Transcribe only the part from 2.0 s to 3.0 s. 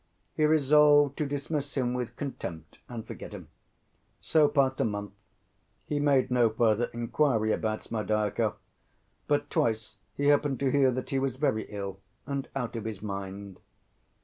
contempt